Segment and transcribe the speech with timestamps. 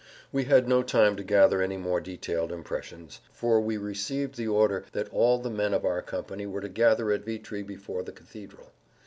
[0.31, 4.83] We had no time to gather any more detailed impressions, for we received the order
[4.93, 8.71] that all the men of our company were to gather at Vitry before the cathedral.